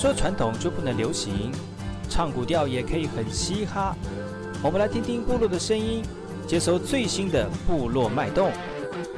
[0.00, 1.52] 说传统就不能流行，
[2.08, 3.94] 唱古调也可以很嘻哈。
[4.62, 6.02] 我们来听听部落的声音，
[6.46, 8.50] 接收最新的部落脉动、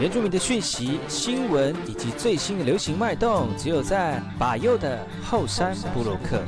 [0.00, 6.42] 原住民的讯息、新闻以及最新的流行脉动，只有在把右的后山部落克。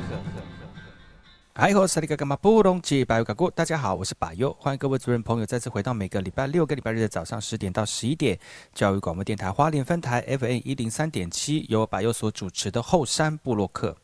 [1.53, 8.37] 嗨吼，萨利嘎嘎马布隆吉巴尤嘎古，大家好，我是巴尤，欢迎各位主人朋友再次回到每个礼拜六个礼拜日的早上十点到十一点，
[8.73, 13.95] 教育广播电台花莲分台 FM 一零三点七，由巴尤所主持的后山部落克。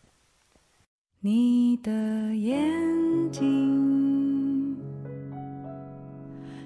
[1.24, 1.92] 你的
[2.36, 2.60] 眼
[3.30, 4.76] 睛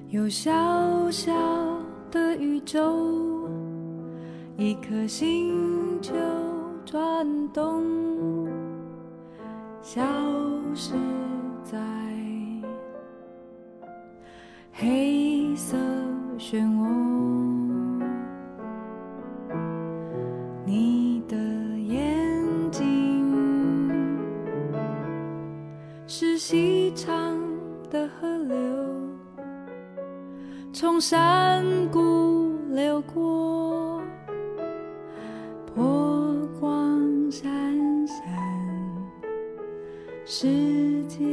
[0.08, 1.34] 有小小
[2.10, 3.50] 的宇宙，
[4.56, 6.14] 一颗星球
[6.86, 7.84] 转动。
[9.82, 10.02] 消
[10.74, 10.94] 失
[11.62, 11.78] 在
[14.72, 15.76] 黑色
[16.40, 17.55] 漩涡，
[26.36, 27.40] 是细长
[27.90, 28.58] 的河流，
[30.74, 34.02] 从山谷流过，
[35.74, 37.48] 波光闪
[38.06, 38.18] 闪。
[40.26, 40.46] 世
[41.08, 41.24] 界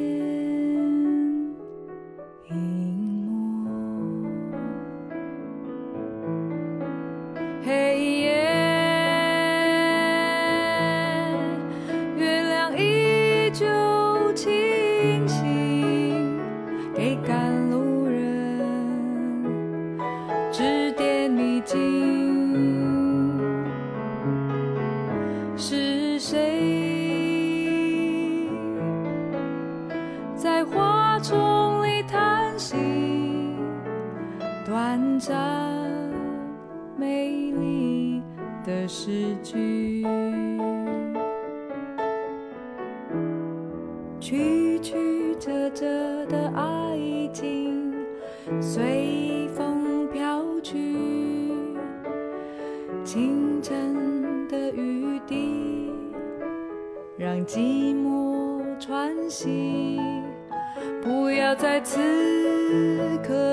[31.22, 32.76] 丛里叹息，
[34.66, 36.10] 短暂
[36.96, 38.20] 美丽
[38.66, 40.04] 的诗句，
[44.18, 45.86] 曲曲折折
[46.26, 46.98] 的爱
[47.32, 47.94] 情
[48.60, 50.76] 随风飘去，
[53.04, 55.92] 清晨的雨滴
[57.16, 58.01] 让寂寞
[61.52, 61.98] 我在此
[63.22, 63.51] 刻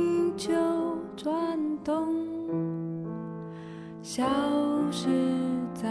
[0.00, 0.52] 颗星球
[1.16, 2.08] 转动，
[4.02, 4.24] 消
[4.90, 5.08] 失
[5.74, 5.88] 在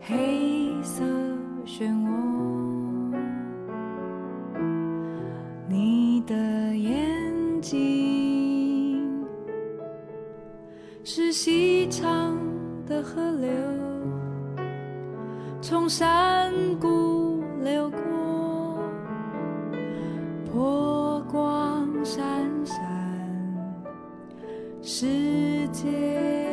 [0.00, 1.02] 黑色
[1.64, 2.10] 漩涡。
[5.68, 6.34] 你的
[6.76, 6.92] 眼
[7.62, 9.24] 睛
[11.02, 12.36] 是细长
[12.86, 13.50] 的河流，
[15.62, 17.98] 从山谷流过，
[22.08, 22.24] 闪
[22.64, 22.74] 闪，
[24.80, 26.47] 世界。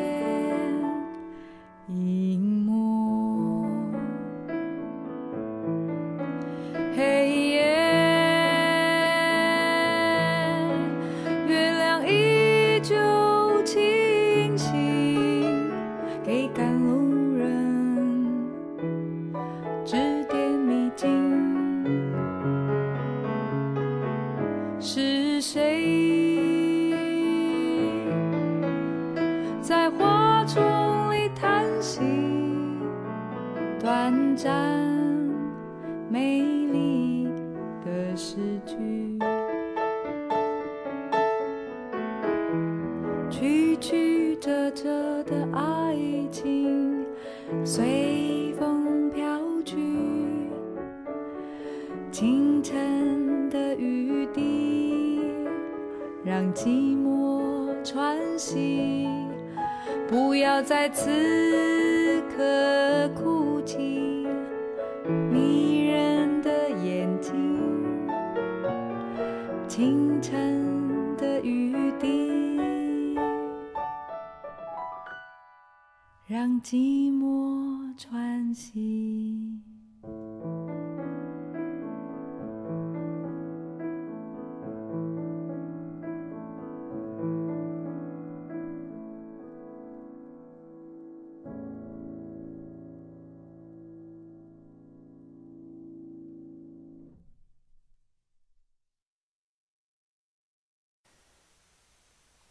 [78.56, 79.14] 息。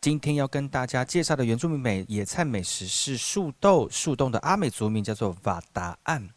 [0.05, 6.29] 今天要跟大家介绍的原住民美野菜美食是树豆，树洞的阿美族名叫做瓦达岸。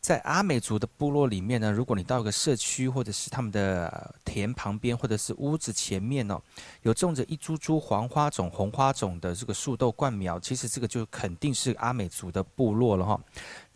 [0.00, 6.40] 在阿美族的部落里面呢，如果你到一个社区或者是他们的田旁边，或者是屋子前面哦，
[6.80, 13.20] 有种着一株株黄花种、红花种的这个树豆灌苗，其实这个就肯定是阿美族的部落了哈。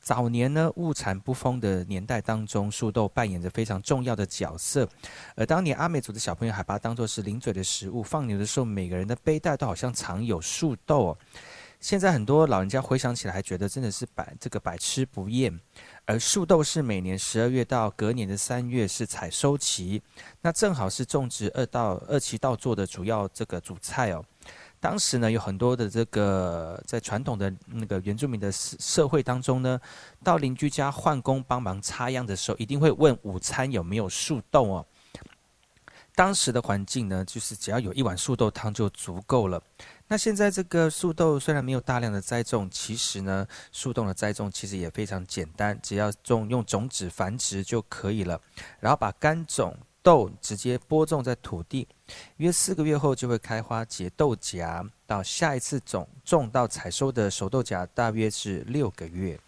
[0.08, 4.88] 早年呢，物产不丰的年代当中，树豆扮演着非常重要的角色。
[5.34, 11.14] 而当年阿美族的小朋友还把它当作是零嘴的食物，放牛的时候，每个人的背带都好像藏有树豆。
[11.78, 15.60] 现在很多老人家回想起来，还觉得真的是百这个百吃不厌。
[16.06, 20.02] 而树豆是每年十二月到隔年的三月是采收期，
[20.40, 24.24] 那正好是种植二到二期稻作的主要这个主菜哦。
[24.80, 29.80] 当时呢，有很多的这个在传统的那个原住民的社社会当中呢，
[30.22, 34.86] 到邻居家换工帮忙插秧的时候，一定会问午餐有没有树豆哦。
[36.14, 39.62] 当时的环境呢，就是只要有一碗树豆汤就足够了。
[40.08, 48.40] 那现在这个树豆虽然没有大量的栽种，其实呢，树豆的栽种其实也非常简单，只要种用种子繁殖就可以了，
[48.80, 49.76] 然后把干种。
[50.02, 51.86] 豆直接播种在土地，
[52.38, 59.38] 约四个月后就会开花结豆荚，到下一次种种到采收的熟豆荚大约是六个月。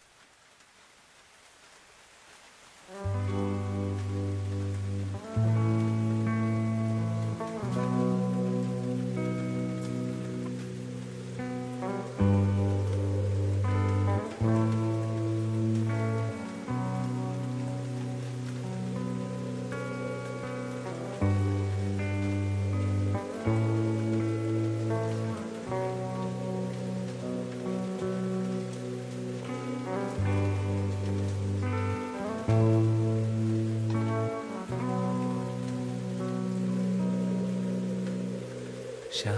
[39.22, 39.30] 想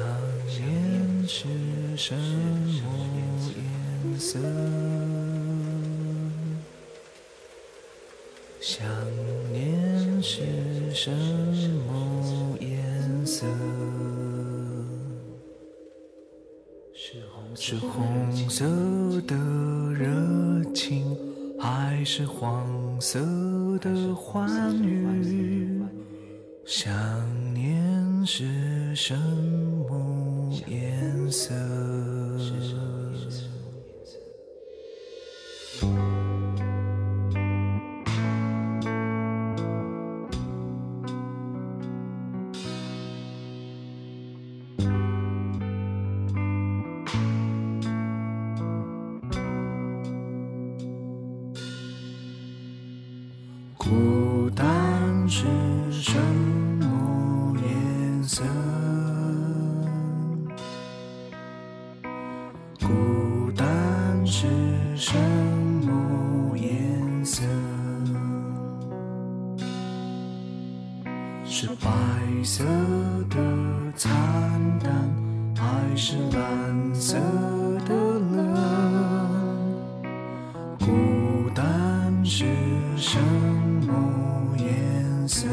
[0.47, 1.49] 念是
[1.97, 2.21] 什么
[3.57, 4.39] 颜色？
[8.61, 8.87] 想
[9.53, 13.45] 念是什么颜色？
[17.57, 18.65] 是红色
[19.27, 19.35] 的
[19.95, 20.07] 热
[20.73, 21.19] 情，
[21.59, 23.19] 还是黄色
[23.81, 25.83] 的欢愉？
[26.65, 26.93] 想
[27.53, 29.52] 念是什么
[31.33, 31.82] 颜
[83.03, 85.49] 什么颜色？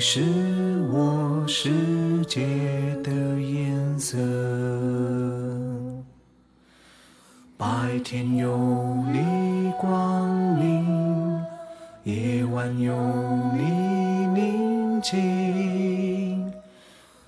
[0.00, 0.22] 你是
[0.90, 2.40] 我世界
[3.02, 4.16] 的颜色。
[7.58, 8.56] 白天有
[9.12, 10.26] 你光
[10.56, 11.44] 明，
[12.04, 12.94] 夜晚有
[13.54, 13.60] 你
[14.40, 16.50] 宁静，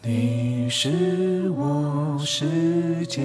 [0.00, 3.20] 你是我世界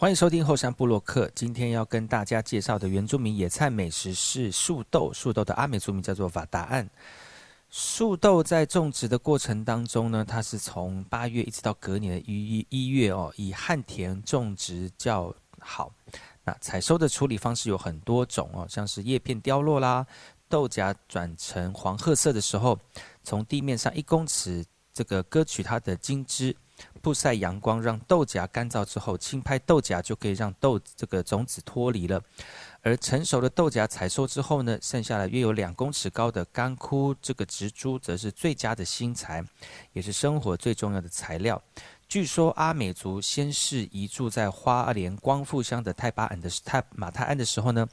[0.00, 1.30] 欢迎收听后山部落客。
[1.34, 5.12] 今天要跟大家介绍的原住民野菜美食是树豆。
[5.12, 6.88] 树豆的阿美族名叫做瓦达岸。
[7.68, 15.92] 树豆在种植的过程当中呢，它是从八月一直到隔年的一一月哦，以旱田种植较好。
[16.44, 20.06] 那采收的处理方式有很多种哦，像是叶片凋落啦，
[20.48, 22.78] 豆荚转成黄褐色的时候，
[23.22, 24.64] 从地面上一公尺
[24.94, 26.56] 这个割取它的茎枝。
[27.02, 32.22] 曝晒阳光，让豆荚干燥之后，轻拍豆荚就可以让豆这个种子脱离了。
[32.82, 39.44] 而成熟的豆荚采收之后呢，剩下了约有两公尺高的干枯这个植株，则是最佳的新材，
[39.92, 41.62] 也是生活最重要的材料。
[42.08, 47.86] 据说阿美族先是移住在花莲光复乡的泰巴安的泰马泰安的时候呢，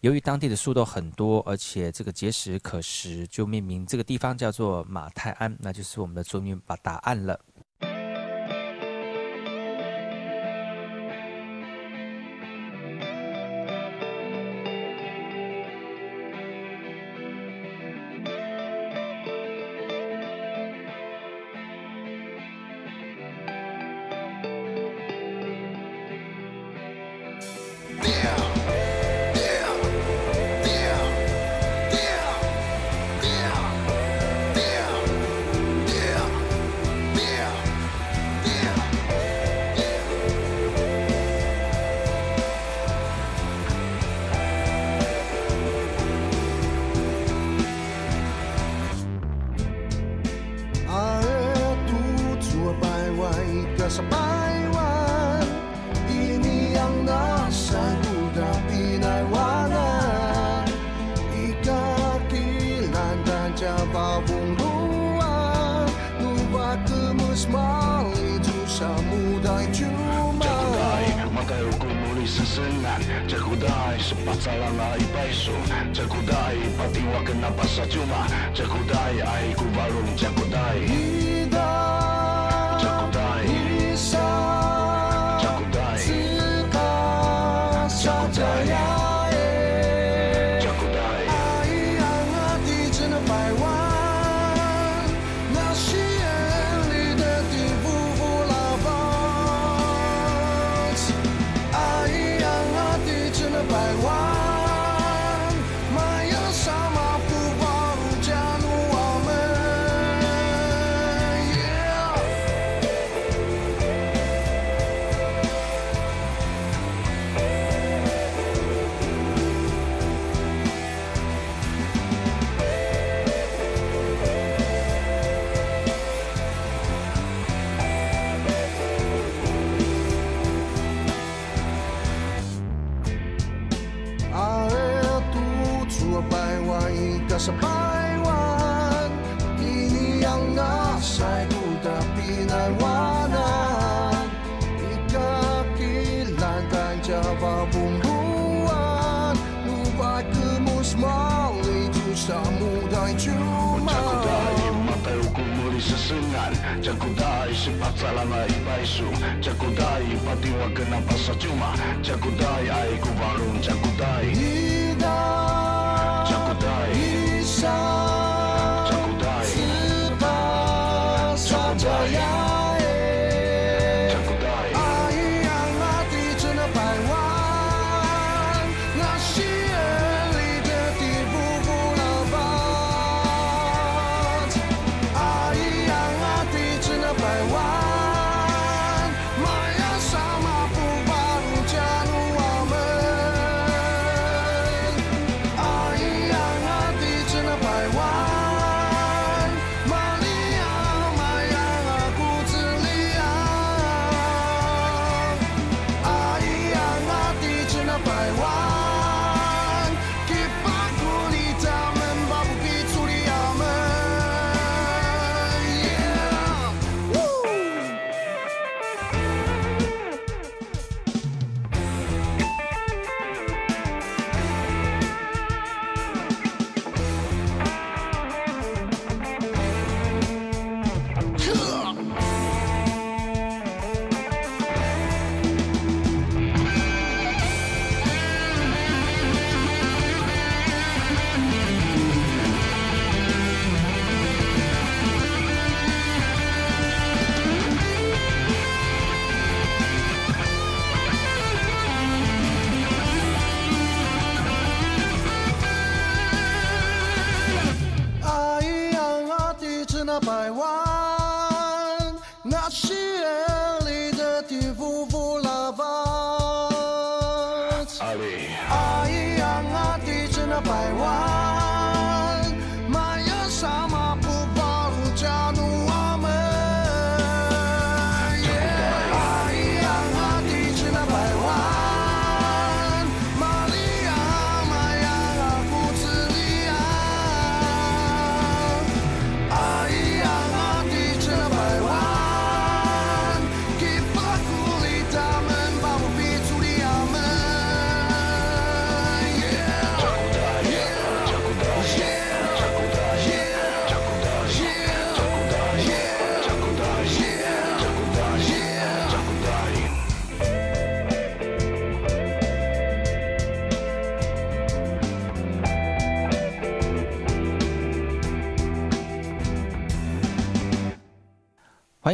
[0.00, 7.40] 由于当地的树豆很多，而且这个结实可食，就命名这个地方叫做马泰安，那就是我们的族名把答案了。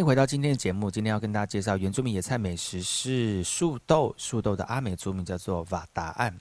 [0.05, 0.91] 回到今天的节目。
[0.91, 6.39] 今天要跟大家介绍原住民野菜美食是树豆，树豆的阿美族名叫做瓦达案。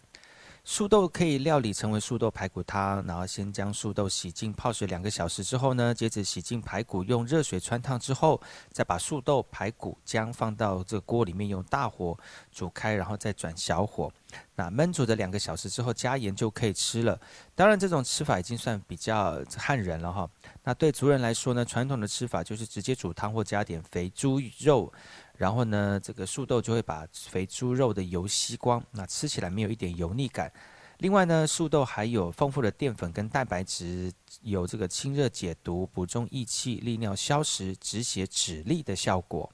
[0.66, 12.18] 素豆可以料理成为素豆排骨汤，然后先将素豆洗净泡水两个小时之后呢，接着洗净排骨，用热水穿烫之后，再把素豆、排骨、姜放到这锅里面，用大火
[12.50, 14.10] 煮开，然后再转小火。
[14.56, 17.20] 那焖煮的两个小时之后，加盐就可以吃了。
[17.54, 20.30] 当然，这种吃法已经算比较汉人了哈。
[20.64, 24.92] 那对族人来说呢，传统的吃法就是直接煮汤或加点肥猪肉，
[25.38, 30.52] 然后呢，这个素豆就会把肥猪肉的油吸光，那吃起来没有一点油腻感。
[31.00, 39.52] 另外呢，素豆还有丰富的淀粉跟蛋白质，有这个清热解毒、补中益气、利尿消食、止血止痢的效果。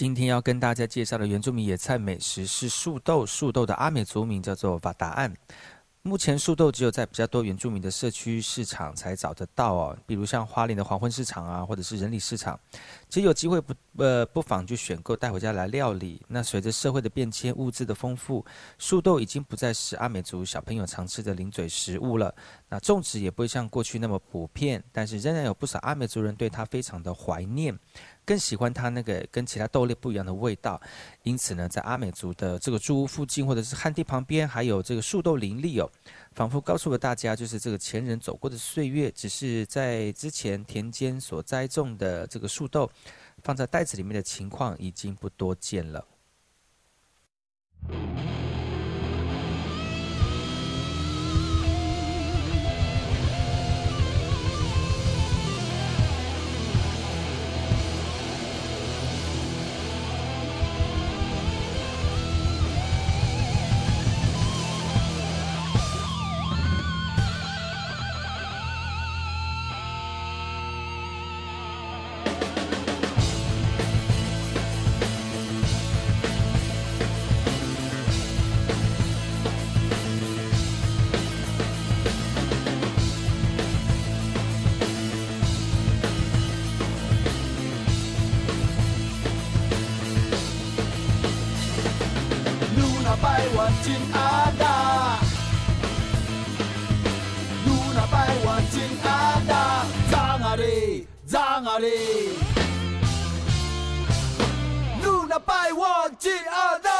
[0.00, 5.30] 今天要跟大家介绍的原住民野菜美食是树豆，树豆的阿美族名叫做瓦达岸。
[6.00, 12.58] 目前树豆只有在比较多原住民的社区市场才找得到哦，比如像花莲的黄昏市场啊，或者是人里市场。
[13.10, 16.22] 其实有机会不呃不妨就选购带回家来料理。
[16.26, 18.42] 那随着社会的变迁，物资的丰富，
[18.78, 22.34] 树豆已经不再是阿美族小朋友常吃的零嘴食物了。
[22.70, 27.78] 那种植也不会像过去那么普遍，但是仍然有不少阿美族人对它非常的怀念。
[28.30, 30.80] 更喜欢它那个跟其他豆类不一样的味道，
[31.24, 35.90] 因此呢，在阿美族的这个住屋附近或者是旱地旁边，还有这个树豆林立哦，
[36.30, 42.88] 仿佛告诉了大家，就是这个前人走过的岁月，只是在之前田间所栽种的这个树豆，
[43.42, 46.06] 放在袋子里面的情况已经不多见了。
[98.70, 102.30] Baiwan Jin ada Zangari Zangari
[105.02, 106.99] Luna Baiwan Jin ada Luna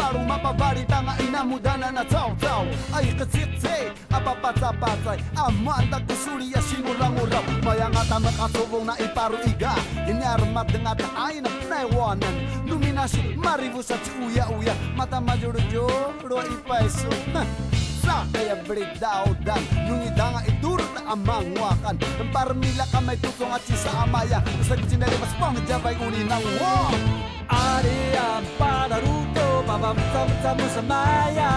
[0.00, 9.76] バルママバリだが否無駄ななザオザオ愛が絶対アパパザパザイ甘んだ薬やしごらごら mayangatan nakasubong na iparuiga
[10.08, 12.34] Hinarmat dengan ay na pnaiwanan
[12.64, 17.12] Luminasi maribu sa tsuya-uya Mata majuro-juro ipaiso
[18.10, 21.94] sa Kaya break dan Nungida nga itur na amang wakan.
[22.18, 26.98] Ang parmila kamay tutong at sa amaya Nasa dari mas pangjabay uli ng wong
[27.46, 31.54] Ari ang panaruto Pabamsam-sam sa maya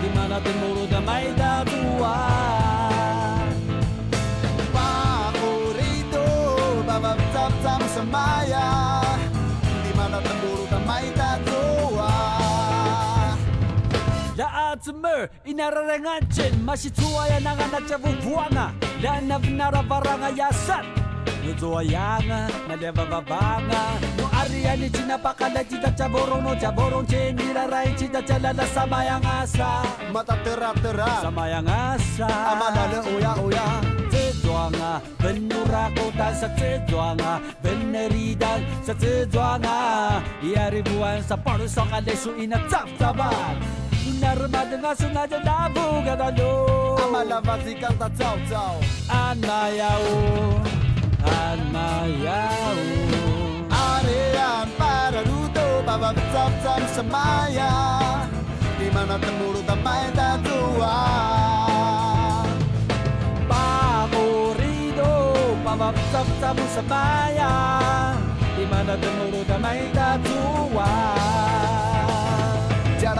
[0.00, 2.72] Di mana natin da may datuan
[4.72, 6.26] Pakurito
[6.88, 8.68] Pabamsam-sam sa maya
[9.60, 10.64] Di mana natin muro
[14.72, 18.72] atmer inararengancen masi tuaya nanga nacavu buanga
[19.04, 20.80] dan nabnara baranga yasat
[21.44, 23.82] no tuayanga na leva babanga
[24.16, 29.84] no ariani cina pakala cita caborong no caborong cen irarai cita calala sama yang asa
[30.08, 33.68] mata terak terak sama yang asa amadale oya oya.
[34.42, 36.50] Zwanga, benura kota sa
[36.90, 38.92] zwanga, beneri dan sa
[39.30, 42.90] zwanga, yari buan sa paru sa kalesu ina tap.
[44.20, 50.60] なるまでが砂じゃダブがだよ甘なば時間たちゃうちゃうあんなやお
[51.24, 56.52] あんなやおあれやんパラルドバババザン
[56.92, 57.72] sama ya
[58.76, 61.00] di mana temuru damai tak tua
[63.48, 65.12] Pakurido
[65.64, 66.28] pamam sam
[68.52, 69.40] di mana temuru
[70.20, 71.31] tua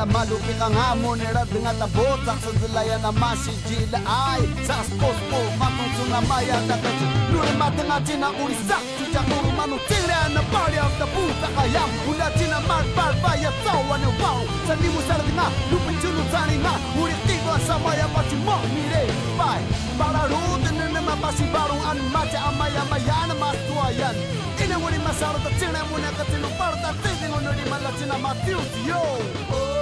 [0.03, 6.05] na malupit ang hamon Erad nga tabot Sa zilaya na masigil ay Sakas pospo matunso
[6.11, 11.07] na maya Tatachi nuri matangachi na uri sakti Jakuru manu tigre na bari ang the
[11.39, 11.91] Sa kayam.
[12.11, 17.15] Ulachi na marpar baya tau na wow Sanimu sardi na lupin chulu tani na Uri
[17.23, 17.55] tigwa
[18.43, 19.03] mo mire
[19.39, 19.63] Bye
[19.95, 21.79] Para ruten na nama pasi barong
[22.11, 24.17] maja Amaya mayana mas tuayan
[24.59, 28.99] Inawari masarata tina muna katilu Parta titingo nuri malatina matius yo.
[29.53, 29.82] Oh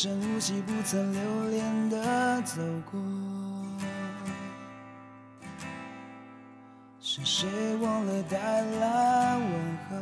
[0.00, 3.00] 声无息、不曾留恋的走过。
[7.00, 9.50] 是谁忘了带来问
[9.90, 9.96] 候？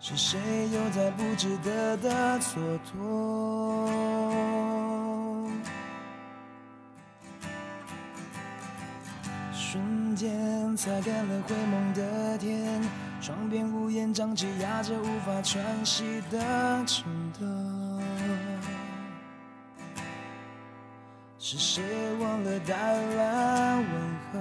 [0.00, 0.40] 是谁
[0.72, 2.58] 又在不值得的蹉
[2.92, 3.88] 跎？
[9.52, 12.82] 瞬间擦干了灰蒙的天，
[13.20, 16.38] 窗边乌烟瘴气压着无法喘息的
[16.86, 17.04] 城
[17.38, 18.02] 洞。
[21.38, 21.82] 是谁
[22.18, 23.84] 忘了带来问
[24.32, 24.40] 候？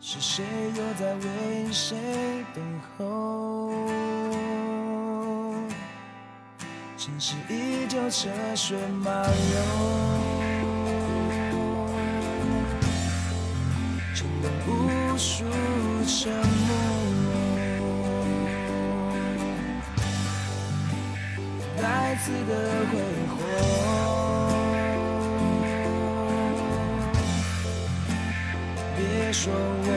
[0.00, 0.44] 是谁
[0.74, 1.96] 又在为谁
[2.52, 3.70] 等候？
[6.96, 10.27] 城市依旧车水马龙。
[15.18, 15.44] 数
[16.06, 16.70] 沉默，
[21.76, 22.52] 再次的
[22.92, 22.92] 挥
[23.34, 23.36] 霍。
[28.96, 29.88] 别说我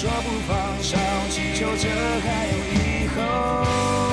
[0.00, 0.96] 说不放，手
[1.28, 1.88] 祈求着
[2.22, 4.07] 还有以后。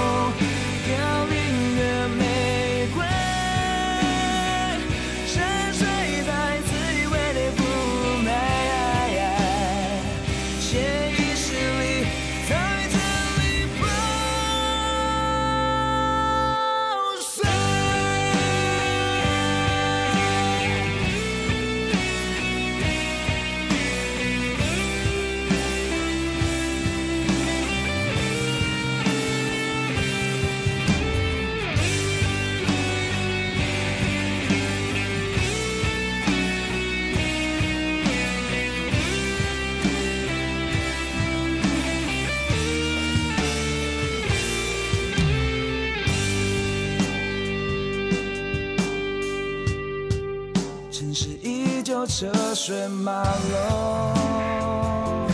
[52.17, 53.11] 车水马
[53.51, 55.27] 龙，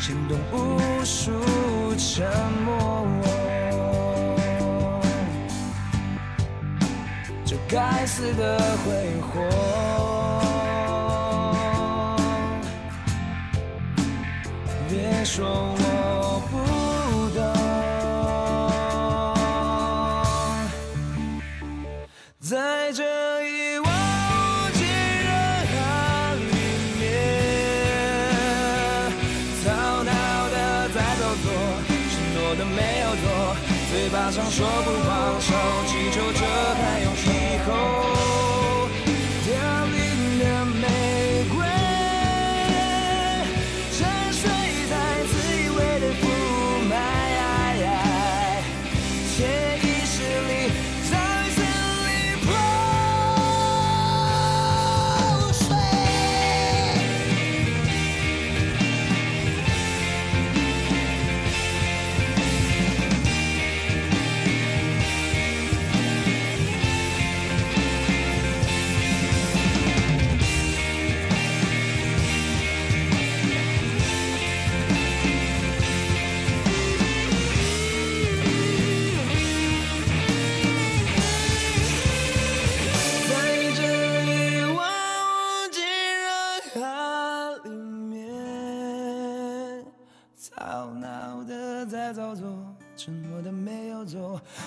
[0.00, 1.30] 牵动无数
[1.98, 2.26] 沉
[2.64, 3.06] 默。
[7.44, 9.42] 这该死的挥霍，
[14.88, 15.67] 别说
[34.58, 35.54] 说不放手，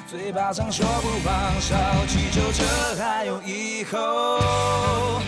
[0.08, 1.76] 嘴巴上说不放手，
[2.08, 5.22] 祈求着还有以后。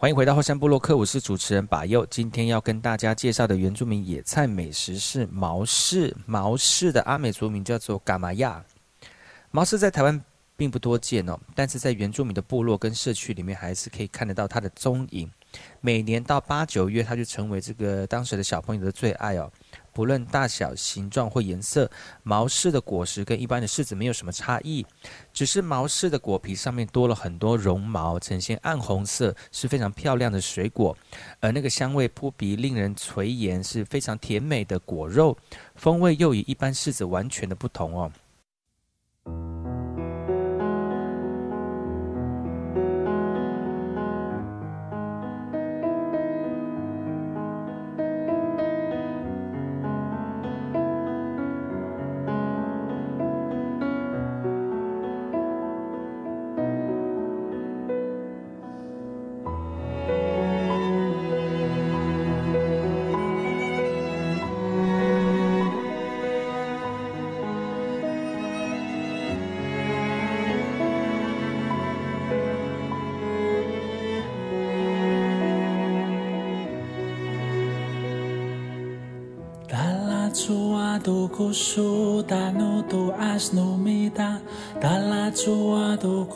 [0.00, 2.06] 欢迎回到后山部落客，我是主持人把佑。
[2.06, 6.16] 今天要跟大家介绍的原住民野菜美食是毛氏。
[6.24, 8.64] 毛氏的阿美族名叫做嘎玛亚。
[9.50, 10.24] 毛氏在台湾
[10.56, 15.28] 并不多见哦，但是在原住民的部落跟社区里面，还是可以看得到它的踪影。
[15.80, 19.50] 每年到八九月，它就成为这个当时的小朋友的最爱哦。
[19.98, 21.90] 不论大小、形状或颜色，
[22.22, 24.86] 毛柿的果实跟一般的柿子没有什么差异，
[25.32, 30.96] 只是毛柿的果皮上面多了很多绒毛，呈现暗红色，是非常漂亮的水果。
[31.40, 35.36] 而那个香味扑鼻，令人垂涎，是非常甜美的果肉，
[35.74, 38.12] 风味又与一般柿子完全的不同哦。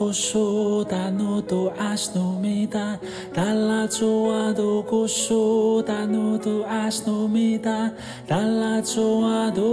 [0.02, 2.98] koso dano to asno mita
[3.32, 7.94] dalla choa do koso dano to asno mita
[8.26, 9.70] dalla choa do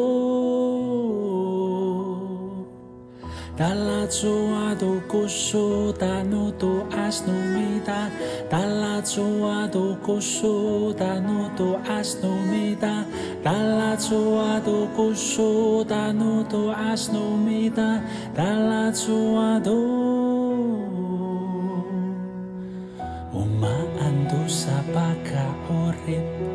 [3.58, 8.14] dalla choa do koso dano to asno mita
[8.54, 13.02] dalla choa do koso dano to asno mita
[13.42, 17.30] dalla choa do koso dano to asno
[17.76, 18.02] da.
[18.40, 20.56] dalla sua dor
[23.34, 23.76] Uma
[24.08, 26.49] andosa paca horrenda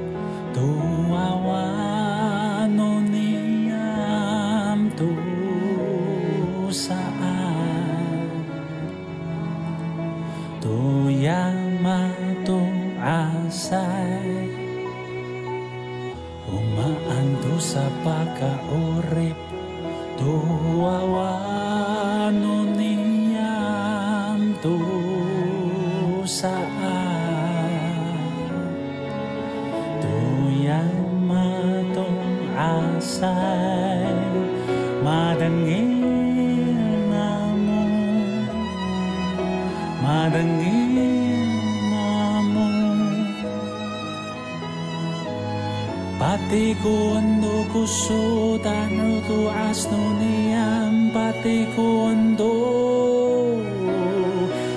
[47.85, 52.43] 주소 단어도 아스노니안 바테콘도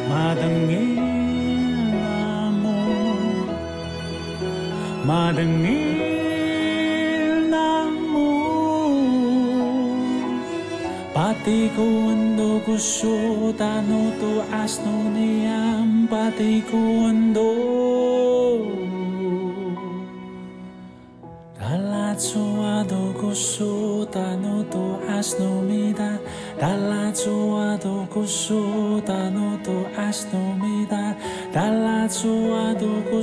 [0.09, 0.75] 마당에
[2.01, 2.67] 나모
[5.05, 5.69] 마당에
[7.49, 8.91] 나모
[11.13, 13.96] 바테콘도 구소 단어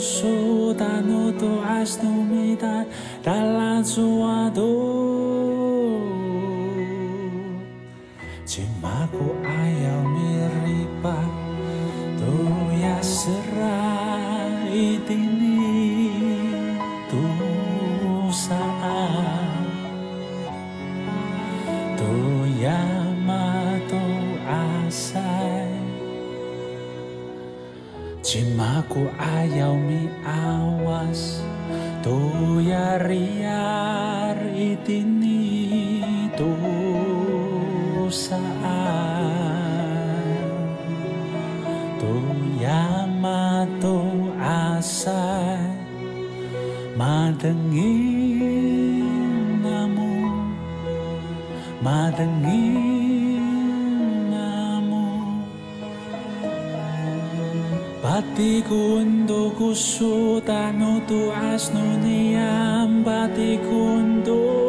[0.05, 0.44] soul.
[28.35, 31.39] Cimaku ayaw mi awas
[32.03, 32.19] Tu
[32.67, 35.55] yariar itini
[36.35, 36.51] Tu
[38.11, 38.59] saan
[42.03, 42.11] Tu
[42.59, 44.03] yamato
[44.43, 45.71] asay
[46.99, 47.87] Madengin
[49.63, 50.11] namu
[51.79, 52.94] Madengin
[58.15, 64.64] 바티군도 구수다 노도 아스노니암 바티군도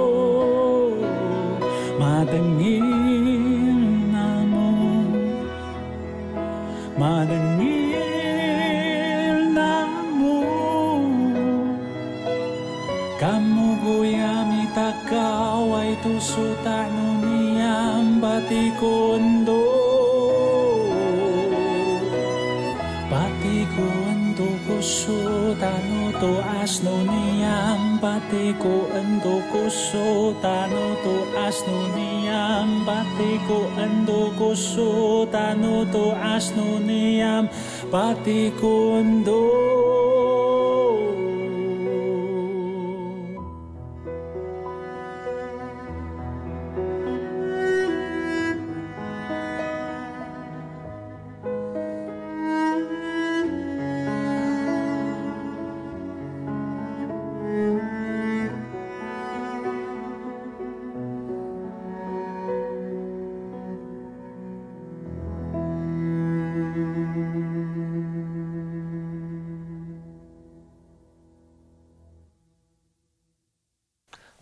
[28.05, 37.49] batiku entuku sutanutu asnuniam batiku entuku sutanutu asnuniam
[37.89, 39.84] batiku entuku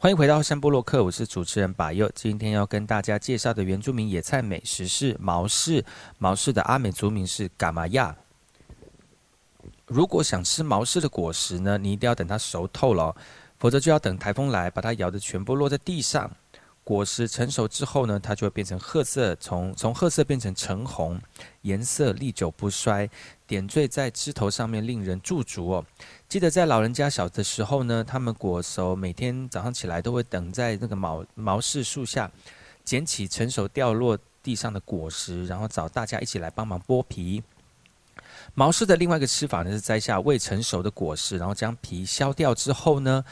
[0.03, 2.11] 欢迎回到山波洛克，我是主持人把佑。
[2.13, 5.81] 今天要跟大家介绍的原住民野菜美食是毛氏，
[6.17, 8.13] 毛氏的阿美族名是嘎玛亚。
[9.85, 13.15] 如果想吃毛氏的果实呢，你一定要等它熟透了，
[13.57, 16.29] 否则就要等台风来把它摇的全部落在地上。
[16.83, 21.21] 果实成熟之后呢，它就会变成褐色，从从褐色变成橙红，
[21.61, 23.09] 颜色历久不衰，
[23.47, 25.85] 点缀在枝头上面，令人驻足哦。
[26.27, 32.29] 记得在老人家小的时候呢，他们果熟，每天早上起来都会等在那个毛毛氏树下，
[32.83, 37.41] 捡起成熟掉落地上的果实，然后找大家一起来帮忙剥皮。
[38.55, 43.23] 毛氏的另外一个吃法呢，是摘下未成熟的果实，然后将皮削掉之后呢，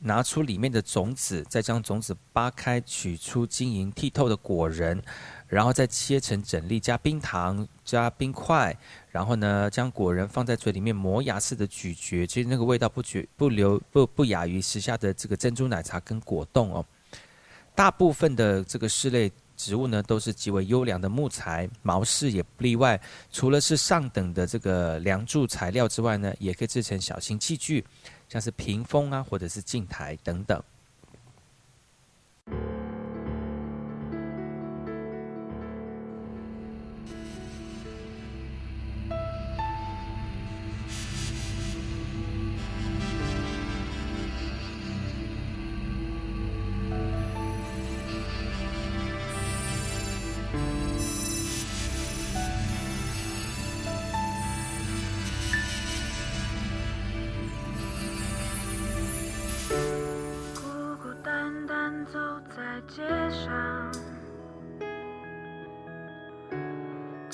[0.00, 5.02] 拿出里面的种子，再将种子扒开，取出晶莹剔透的果仁，
[5.48, 8.76] 然后再切成整粒，加冰糖、加冰块，
[9.10, 16.84] 然后呢，将果仁放在嘴里面磨牙似的咀嚼，其实那个味道不绝不留不不亚于时下的这个珍珠奶茶跟果冻哦。
[17.74, 23.00] 大部分的这个室内植物呢，都是极为优良的木材，毛氏也不例外。
[23.30, 27.84] 除了是上等的这个梁柱材料之外呢，也可以制成小型器具，
[28.28, 30.62] 像是屏风啊，或者是镜台等等。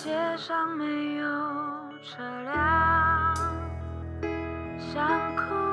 [0.05, 1.25] 街上没有
[2.03, 3.35] 车辆，
[4.79, 5.64] 想哭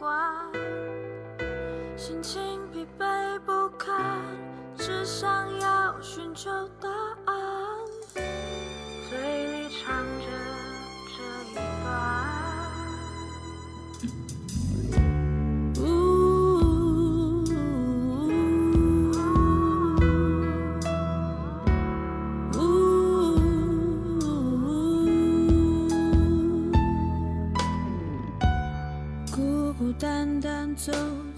[0.00, 0.16] 奇怪，
[1.94, 2.49] 心情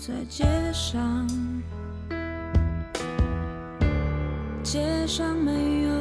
[0.04, 1.28] 在街上，
[4.64, 5.91] 街上没有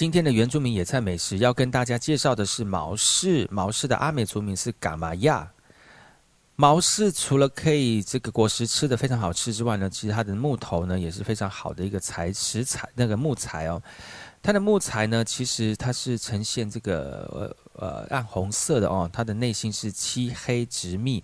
[0.00, 5.46] 今天的原住民野菜美食要跟大家介绍的是毛氏，毛氏的阿美族名是嘎玛亚。
[6.56, 13.82] 毛氏除了可以这个果实吃的非常好吃之外呢，其实它的木头呢也是非常好的一个材食材，那个木材哦。
[14.42, 21.22] 它的木材呢，其实它是呈现这个呃呃暗红色的哦，它的内心是漆黑直密。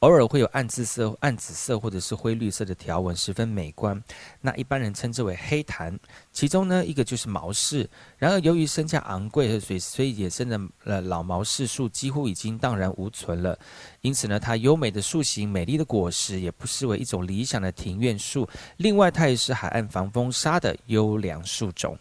[0.00, 4.02] 偶尔会有暗紫色、暗紫色或者是灰绿色的条纹，十分美观。
[4.40, 5.98] 那一般人称之为黑檀。
[6.32, 7.86] 其中呢，一个就是毛氏。
[8.16, 13.58] 然而，由于身价昂贵，所以所以野生的呃老毛氏树几乎已经荡然无存了。
[14.00, 18.48] 因此呢，它优美的树形、美丽的果实，也不失为一种理想的庭院树。
[18.78, 21.98] 另外，它也是海岸防风沙的优良树种。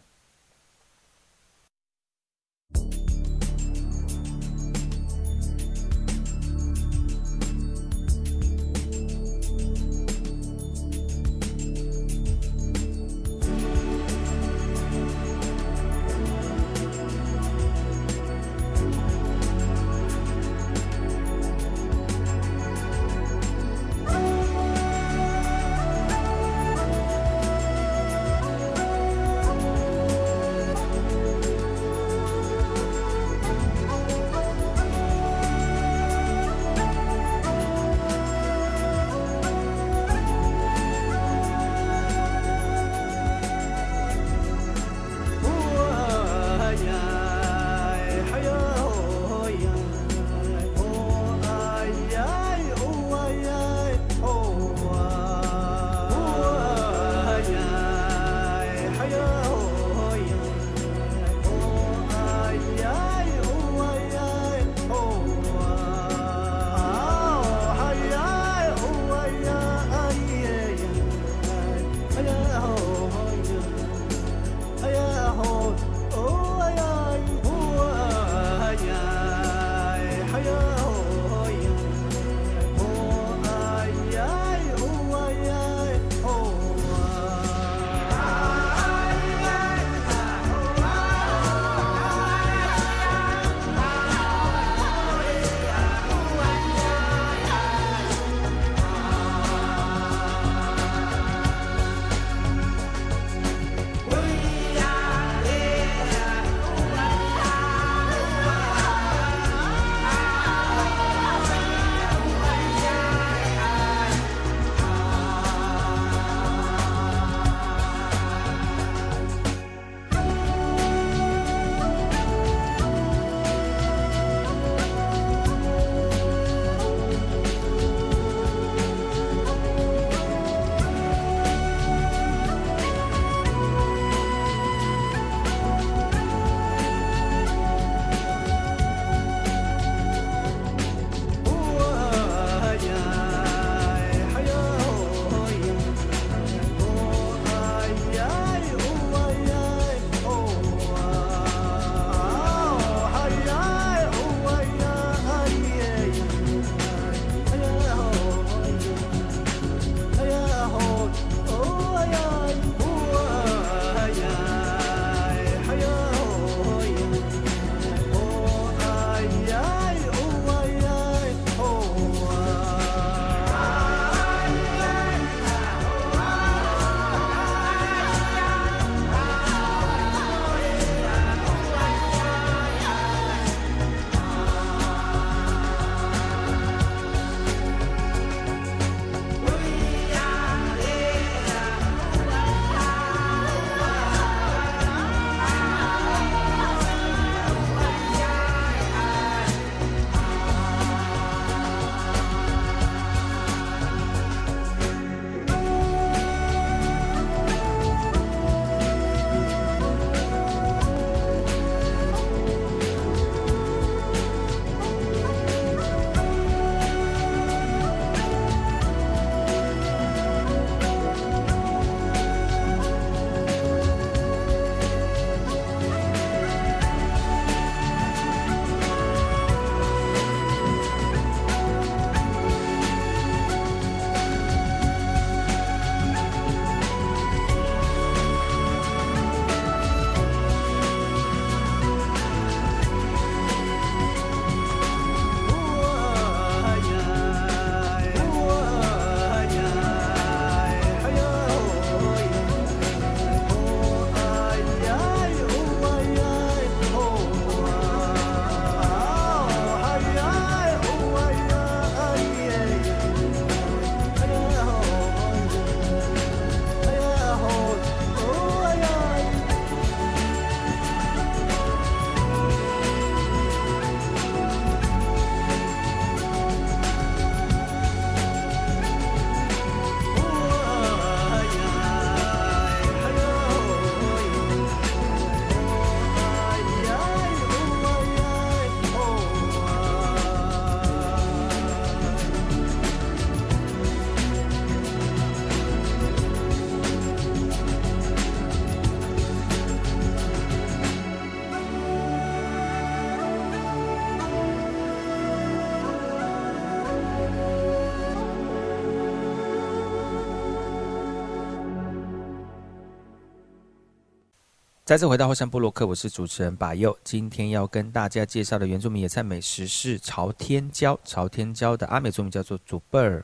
[314.90, 316.98] 再次回到后山部落克，我是主持人把佑。
[317.04, 321.00] 今天要跟大家介绍的原住民野菜美食是朝天椒。
[321.06, 323.24] 朝天椒的阿美族名叫做祖贝尔。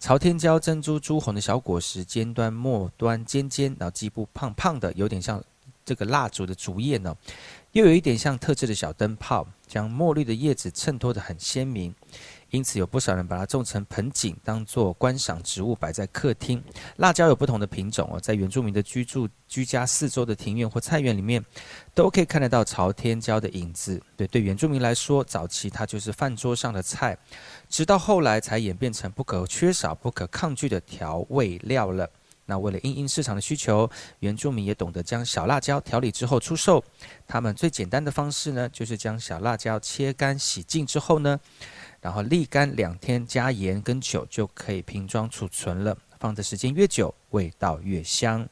[0.00, 5.44] 朝天椒珍珠朱红的小果实，尖端末端尖尖，然后基部胖胖的，有点像
[5.84, 7.14] 这个蜡烛的烛叶呢，
[7.72, 11.94] 又有一点像特制的小灯泡，将墨绿的叶子衬托得很鲜明。
[12.52, 16.62] 因此，有不少人把它种成盆景，当做观赏植物摆在客厅。
[16.96, 21.42] 辣椒有不同的品种哦，在原住民的居住居家四周的庭院或菜园里面，
[21.94, 23.98] 都可以看得到朝天椒的影子。
[24.18, 27.16] 对对，原住民来说，早期它就是饭桌上的菜，
[27.70, 32.06] 直到后来才演变成不可缺少、不可抗拒的调味料了。
[32.44, 33.88] 那为了应应市场的需求，
[34.18, 36.84] 原住民也懂得将小辣椒调理之后出售。
[37.26, 41.40] 他们最简单的方式呢，就是将小辣椒切干、洗净之后呢。
[42.02, 45.96] 然后沥干两天，加盐跟酒就可以瓶装储存了。
[46.18, 48.46] 放的时间越久，味道越香。